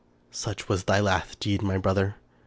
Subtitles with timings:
[0.31, 2.15] Such was thy last deed, my brother!